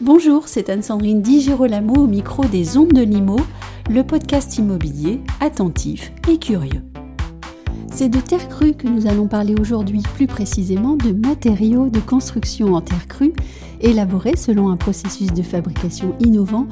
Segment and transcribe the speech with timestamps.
[0.00, 3.38] Bonjour, c'est Anne-Sandrine Di Girolamo au micro des Ondes de Limo,
[3.88, 6.89] le podcast immobilier attentif et curieux.
[7.92, 12.74] C'est de terre crue que nous allons parler aujourd'hui, plus précisément de matériaux de construction
[12.74, 13.32] en terre crue,
[13.80, 16.66] élaborés selon un processus de fabrication innovant,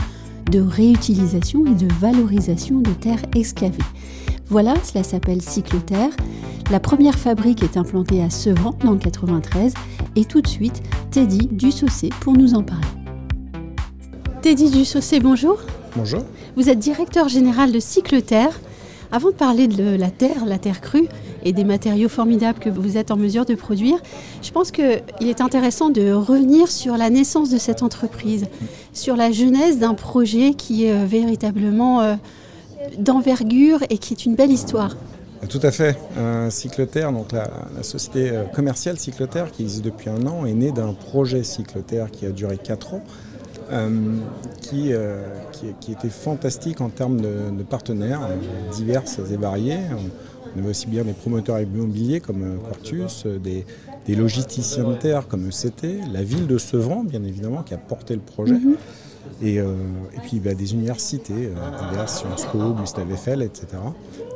[0.51, 3.77] de réutilisation et de valorisation de terres excavées.
[4.47, 6.17] Voilà, cela s'appelle Cycloterre.
[6.71, 9.75] La première fabrique est implantée à Sevran dans le 93
[10.17, 12.87] et tout de suite Teddy Dussaucé pour nous en parler.
[14.41, 15.59] Teddy Dussaucé, bonjour.
[15.97, 16.23] Bonjour.
[16.57, 18.59] Vous êtes directeur général de Cycleterre.
[19.11, 21.09] Avant de parler de la terre, la terre crue
[21.45, 23.99] et des matériaux formidables que vous êtes en mesure de produire,
[24.43, 28.47] je pense qu'il est intéressant de revenir sur la naissance de cette entreprise,
[28.93, 32.15] sur la genèse d'un projet qui est euh, véritablement euh,
[32.99, 34.95] d'envergure et qui est une belle histoire.
[35.49, 35.97] Tout à fait.
[36.17, 37.49] Euh, Cycloterre, donc la,
[37.83, 42.27] société euh, commerciale Cycloterre qui existe depuis un an, est née d'un projet Cycloterre qui
[42.27, 43.03] a duré 4 ans
[43.71, 43.91] euh,
[44.63, 49.79] qui, euh, qui, était fantastique en termes de, partenaires euh, divers et variés.
[49.93, 53.65] On, avait aussi bien des promoteurs immobiliers comme Quartus, des,
[54.15, 58.21] logisticiens de terre comme ECT, la ville de Sevran, bien évidemment, qui a porté le
[58.21, 58.55] projet.
[58.55, 58.77] Mhm.
[59.43, 59.61] Et,
[60.23, 61.51] puis bah, des universités
[61.91, 63.67] diverses, Sciences Po, Gustave Eiffel, etc.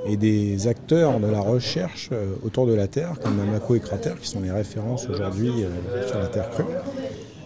[0.06, 2.10] Et des acteurs de la recherche
[2.44, 5.64] autour de la Terre, comme Mako et Crater, qui sont les références aujourd'hui
[6.06, 6.64] sur la Terre crue.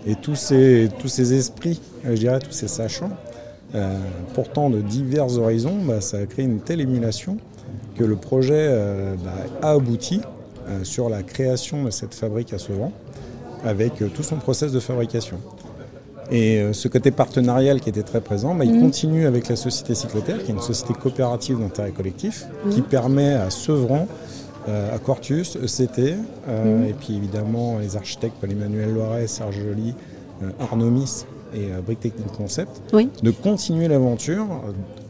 [0.06, 3.10] Et tous ces, tous ces esprits, euh, je dirais, tous ces sachants,
[3.74, 3.98] euh,
[4.34, 7.38] pourtant de divers horizons, bah, ça a créé une telle émulation
[7.96, 10.20] que le projet euh, bah, a abouti
[10.82, 12.92] sur la création de cette fabrique à Sevran,
[13.64, 15.38] avec tout son process de fabrication.
[16.32, 18.80] Et ce côté partenarial qui était très présent, bah, il mmh.
[18.80, 23.48] continue avec la société Cycloterre, qui est une société coopérative d'intérêt collectif, qui permet à
[23.50, 24.08] Sevran
[24.68, 26.14] à Quartus, ECT,
[26.48, 26.88] euh, mhm.
[26.88, 29.94] et puis évidemment les architectes Paul-Emmanuel Loiret, Serge Joly,
[30.42, 34.46] euh, Arnaud Miss et Brick Technique Concept, de continuer l'aventure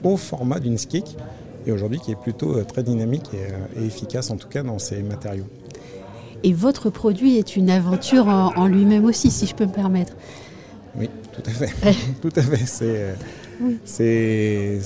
[0.04, 1.16] au format d'une SKIC,
[1.66, 5.46] et aujourd'hui qui est plutôt très dynamique et, efficace en tout cas dans ses matériaux.
[6.44, 10.12] Et votre produit est une aventure en, lui-même aussi, si je peux me permettre.
[10.96, 11.94] Oui, tout à fait.
[12.22, 13.16] tout à fait.
[13.84, 14.78] C'est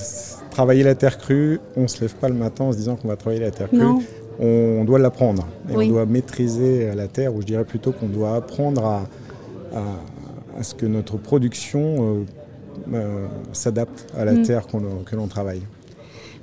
[0.49, 1.59] travailler la terre crue.
[1.75, 3.69] On ne se lève pas le matin en se disant qu'on va travailler la terre
[3.69, 4.05] crue
[4.39, 5.47] on doit l'apprendre.
[5.69, 8.83] on doit maîtriser la terre, ou je dirais plutôt qu'on doit apprendre
[9.73, 12.25] à, ce que notre production euh,
[12.93, 14.43] euh, s'adapte à la mm.
[14.43, 14.67] terre
[15.05, 15.61] que l'on travaille.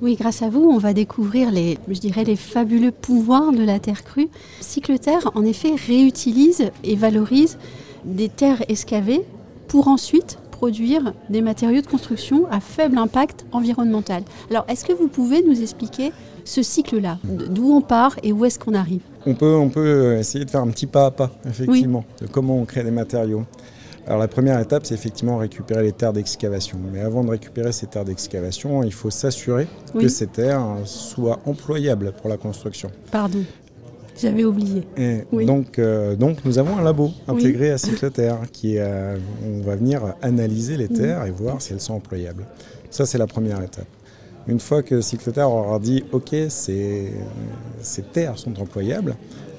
[0.00, 3.81] Oui, grâce à vous, on va découvrir les, je dirais, les fabuleux pouvoirs de la
[3.81, 4.28] terre crue.
[4.60, 7.59] Cycle Terre, en effet, réutilise et valorise
[8.05, 9.22] des terres excavées
[9.66, 14.22] pour ensuite produire des matériaux de construction à faible impact environnemental.
[14.50, 16.12] Alors, est-ce que vous pouvez nous expliquer
[16.49, 20.45] ce cycle-là D'où on part et où est-ce qu'on arrive on peut, on peut essayer
[20.45, 23.45] de faire un petit pas à pas, effectivement, de comment on crée des matériaux.
[24.07, 26.79] Alors la première étape, c'est effectivement récupérer les terres d'excavation.
[26.91, 32.13] Mais avant de récupérer ces terres d'excavation, il faut s'assurer que ces terres soient employables
[32.13, 32.91] pour la construction.
[33.13, 33.45] Pardon.
[34.19, 34.83] J'avais oublié.
[35.45, 39.17] donc, euh, donc nous avons un labo intégré à Cycloterre qui euh,
[39.47, 42.47] on va venir analyser les terres et voir si elles sont employables.
[42.91, 43.87] Ça c'est la première étape.
[44.49, 47.13] Une fois que Cycloterre aura dit OK, ces,
[48.13, 49.15] terres sont employables,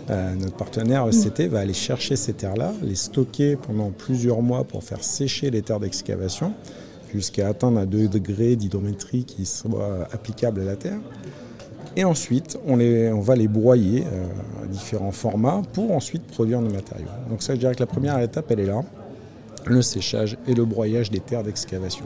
[0.10, 4.84] euh, notre partenaire ECT va aller chercher ces terres-là, les stocker pendant plusieurs mois pour
[4.84, 6.54] faire sécher les terres d'excavation
[7.14, 11.00] jusqu'à atteindre un 2 degrés d'hydrométrie qui soit applicable à la terre.
[11.96, 16.62] Et ensuite, on, les, on va les broyer euh, à différents formats pour ensuite produire
[16.62, 17.08] nos matériaux.
[17.30, 18.84] Donc ça, je dirais que la première étape, elle est là,
[19.66, 22.06] le séchage et le broyage des terres d'excavation.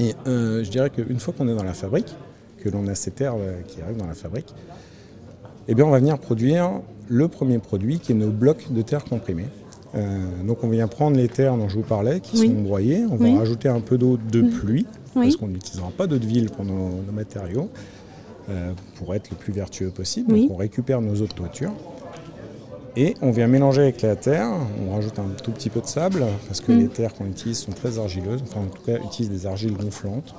[0.00, 2.14] Et euh, je dirais qu'une fois qu'on est dans la fabrique,
[2.58, 4.54] que l'on a ces terres euh, qui arrivent dans la fabrique,
[5.68, 6.70] eh bien on va venir produire
[7.08, 9.48] le premier produit qui est nos blocs de terre comprimés.
[9.94, 13.16] Euh, donc on vient prendre les terres dont je vous parlais, qui sont broyées, on
[13.16, 16.64] va rajouter un peu d'eau de pluie, parce qu'on n'utilisera pas d'eau de ville pour
[16.64, 17.68] nos, matériaux,
[18.96, 20.32] pour être le plus vertueux possible.
[20.32, 21.72] Donc on récupère nos eaux de toiture.
[22.96, 24.50] Et on vient mélanger avec la terre,
[24.84, 26.78] on rajoute un tout petit peu de sable, parce que mm.
[26.78, 30.34] les terres qu'on utilise sont très argileuses, enfin en tout cas utilisent des argiles gonflantes.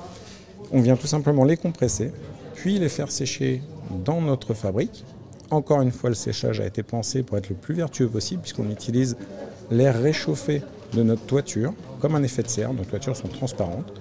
[0.71, 2.11] On vient tout simplement les compresser,
[2.55, 3.61] puis les faire sécher
[4.03, 5.05] dans notre fabrique.
[5.49, 8.69] Encore une fois, le séchage a été pensé pour être le plus vertueux possible, puisqu'on
[8.69, 9.17] utilise
[9.69, 10.61] l'air réchauffé
[10.93, 12.73] de notre toiture, comme un effet de serre.
[12.73, 13.91] Nos toitures sont transparentes.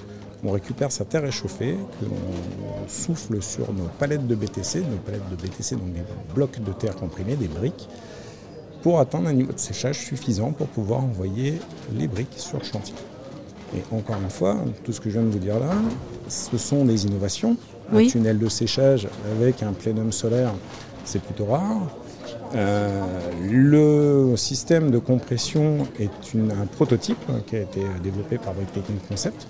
[0.45, 5.29] On récupère sa terre réchauffée, que l'on souffle sur nos palettes de BTC, nos palettes
[5.31, 6.03] de BTC, donc des
[6.35, 7.89] blocs de terre comprimés, des briques.
[8.83, 11.61] Pour atteindre un niveau de séchage suffisant pour pouvoir envoyer
[11.95, 12.95] les briques sur le chantier.
[13.77, 15.73] Et encore une fois, tout ce que je viens de vous dire là,
[16.29, 17.57] ce sont des innovations.
[17.93, 20.53] Un tunnel de séchage avec un plénum solaire,
[21.05, 21.89] c'est plutôt rare.
[22.55, 23.01] Euh,
[23.49, 29.47] le système de compression est un prototype qui a été développé par Brick Technique Concept.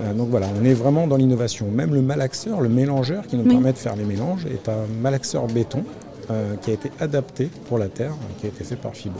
[0.00, 1.66] Euh, donc voilà, on est vraiment dans l'innovation.
[1.70, 5.46] Même le malaxeur, le mélangeur qui nous permet de faire les mélanges, est un malaxeur
[5.46, 5.84] béton
[6.30, 9.18] euh, qui a été adapté pour la terre, qui a été fait par Fibo.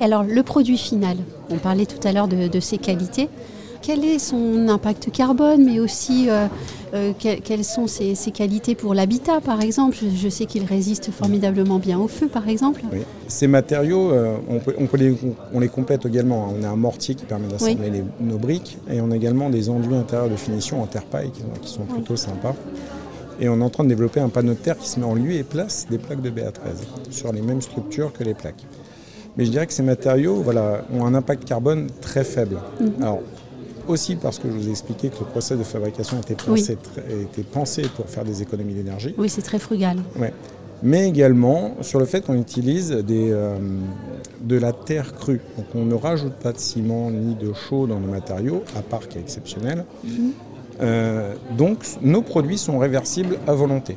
[0.00, 1.16] Alors le produit final,
[1.50, 3.28] on parlait tout à l'heure de, ses qualités.
[3.82, 6.46] Quel est son impact carbone, mais aussi euh,
[6.94, 9.96] euh, quelles sont ses, qualités pour l'habitat, par exemple?
[10.14, 12.82] Je, sais qu'il résiste formidablement bien au feu, par exemple.
[13.26, 14.12] Ces matériaux,
[14.48, 16.54] on, les, complète également.
[16.56, 19.96] On a un mortier qui permet d'assembler nos briques et on a également des enduits
[19.96, 22.54] intérieurs de finition en terre paille qui, sont plutôt sympas.
[23.40, 25.14] Et on est en train de développer un panneau de terre qui se met en
[25.14, 28.66] lieu et place des plaques de BA13 sur les mêmes structures que les plaques.
[29.36, 32.58] Mais je dirais que ces matériaux voilà, ont un impact carbone très faible.
[32.80, 32.92] Mhm.
[33.00, 33.20] Alors,
[33.88, 36.76] aussi parce que je vous ai expliqué que le process de fabrication était pensé,
[37.08, 39.14] était pensé pour faire des économies d'énergie.
[39.16, 39.98] Oui, c'est très frugal.
[40.18, 40.32] Ouais.
[40.82, 43.56] Mais également sur le fait qu'on utilise des, euh,
[44.40, 45.40] de la terre crue.
[45.56, 49.08] Donc on ne rajoute pas de ciment ni de chaux dans nos matériaux, à part
[49.08, 49.84] qui est exceptionnel.
[50.04, 50.32] Mhm.
[50.82, 53.96] Euh, donc nos produits sont réversibles à volonté.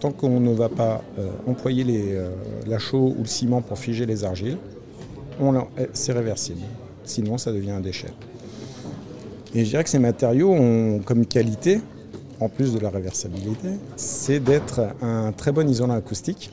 [0.00, 2.30] Tant qu'on ne va pas euh, employer les, euh,
[2.66, 4.56] la chaux ou le ciment pour figer les argiles,
[5.92, 6.62] c'est réversible.
[7.04, 8.08] Sinon, ça devient un déchet.
[9.54, 11.80] Et je dirais que ces matériaux ont comme qualité,
[12.40, 16.50] en plus de la réversibilité, c'est d'être un très bon isolant acoustique.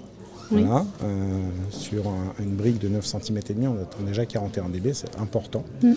[1.69, 2.03] sur
[2.39, 5.63] une brique de 9 cm et demi, on attend déjà 41 dB, c'est important.
[5.81, 5.93] Mm.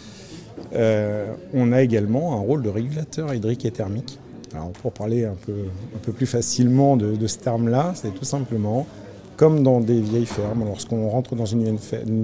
[0.75, 4.19] Euh, on a également un rôle de régulateur hydrique et thermique.
[4.55, 5.55] Alors pour parler un peu,
[5.95, 8.87] un peu plus facilement de, ce terme-là, c'est tout simplement
[9.37, 10.65] comme dans des vieilles fermes.
[10.65, 11.77] Lorsqu'on rentre dans une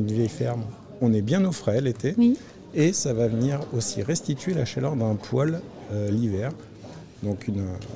[0.06, 0.62] vieille ferme,
[1.00, 2.14] on est bien au frais l'été.
[2.74, 5.60] Et ça va venir aussi restituer la chaleur d'un poêle
[5.92, 6.52] euh, l'hiver.
[7.22, 7.46] Donc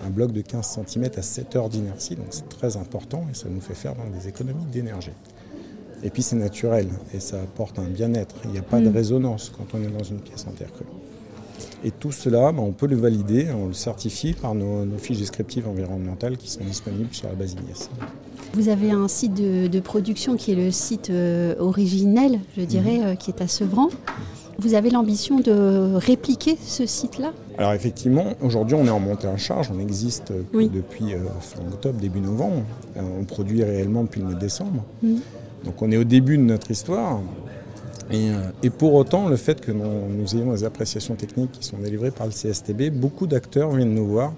[0.07, 3.49] un bloc de 15 cm à 7 heures d'inertie, donc c'est très important et ça
[3.51, 5.13] nous fait faire des économies d'énergie.
[6.03, 8.35] Et puis c'est naturel et ça apporte un bien-être.
[8.45, 8.95] Il n'y a pas de mm.
[8.95, 10.87] résonance quand on est dans une pièce en terre crue.
[11.85, 15.67] Et tout cela, ben, on peut le valider, on le certifie par nos, fiches descriptives
[15.67, 17.89] environnementales qui sont disponibles sur la base INES.
[18.53, 23.05] Vous avez un site de, production qui est le site euh, originel, je dirais, mm.
[23.05, 23.89] euh, qui est à Sevran.
[24.59, 27.33] Vous avez l'ambition de répliquer ce site-là?
[27.57, 31.99] Alors effectivement, aujourd'hui on est en montée en charge, on existe depuis euh, fin octobre,
[31.99, 32.63] début novembre.
[32.97, 34.85] on produit réellement depuis le mois de décembre.
[35.03, 35.17] Mm.
[35.65, 37.21] Donc on est au début de notre histoire.
[38.13, 42.11] Euh, et, pour autant, le fait que nous, ayons des appréciations techniques qui sont délivrées
[42.11, 44.33] par le CSTB, beaucoup d'acteurs viennent nous voir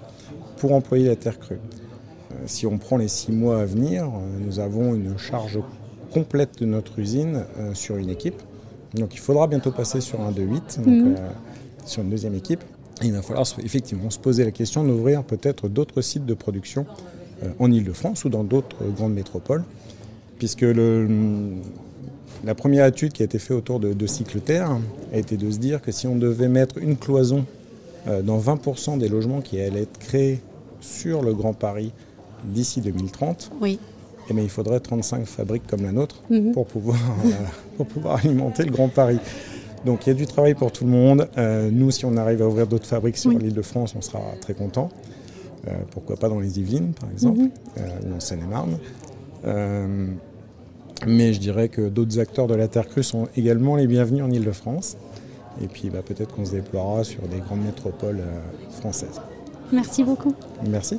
[0.57, 1.55] pour employer la terre crue.
[1.55, 5.59] Euh, si on prend les six mois à venir, euh, nous avons une charge
[6.11, 7.43] complète de notre usine
[7.73, 8.39] sur une équipe.
[8.93, 11.15] Donc il faudra bientôt passer sur un 2-8, mhm.
[11.87, 12.63] sur une deuxième équipe.
[13.01, 16.85] il va falloir effectivement se poser la question d'ouvrir peut-être d'autres sites de production
[17.57, 19.63] en Ile-de-France ou dans d'autres grandes métropoles
[20.37, 20.65] puisque
[22.43, 24.77] la première étude qui a été faite autour de, de cycle terre
[25.13, 27.45] a été de se dire que si on devait mettre une cloison
[28.07, 30.41] euh, dans 20% des logements qui allaient être créés
[30.81, 31.93] sur le Grand Paris
[32.43, 33.79] d'ici 2030, oui.
[34.29, 36.51] eh bien, il faudrait 35 fabriques comme la nôtre mhm.
[36.51, 37.29] pour, pouvoir, euh,
[37.77, 39.19] pour pouvoir alimenter le Grand Paris.
[39.85, 41.29] Donc il y a du travail pour tout le monde.
[41.37, 44.19] Euh, nous, si on arrive à ouvrir d'autres fabriques sur l'île de France, on sera
[44.41, 44.89] très content.
[45.91, 47.51] pourquoi pas dans les Yvelines, par exemple, mhm.
[48.05, 48.77] ou en Seine-et-Marne.
[49.45, 54.31] Mais je dirais que d'autres acteurs de la Terre crue sont également les bienvenus en
[54.31, 54.97] Ile-de-France.
[55.61, 59.21] Et puis bah, peut-être qu'on se déploiera sur des grandes métropoles euh, françaises.
[59.71, 60.33] Merci beaucoup.
[60.67, 60.97] Merci.